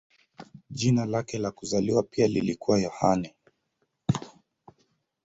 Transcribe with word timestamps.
Jina 0.69 1.05
lake 1.05 1.37
la 1.37 1.51
kuzaliwa 1.51 2.03
pia 2.03 2.27
lilikuwa 2.27 2.79
Yohane. 2.81 3.35